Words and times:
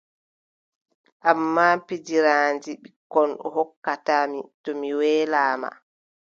Ammaa 1.29 1.75
pijiraandi 1.87 2.71
ɓikkon 2.81 3.29
o 3.45 3.47
hokkata 3.55 4.15
mi 4.31 4.39
to 4.63 4.71
mi 4.79 4.89
weelaama. 4.99 5.69